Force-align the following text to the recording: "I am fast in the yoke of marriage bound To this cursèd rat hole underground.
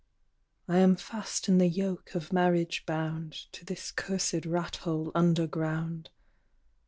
"I 0.67 0.79
am 0.79 0.95
fast 0.95 1.47
in 1.47 1.59
the 1.59 1.67
yoke 1.67 2.15
of 2.15 2.33
marriage 2.33 2.87
bound 2.87 3.33
To 3.51 3.63
this 3.63 3.91
cursèd 3.91 4.51
rat 4.51 4.77
hole 4.77 5.11
underground. 5.13 6.09